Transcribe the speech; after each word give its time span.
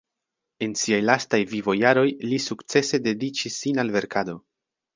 En 0.67 0.71
siaj 0.83 0.97
lastaj 1.09 1.39
vivo-jaroj, 1.51 2.07
li 2.31 2.41
sukcese 2.47 3.03
dediĉis 3.09 3.61
sin 3.61 3.85
al 3.87 3.97
verkado. 3.99 4.39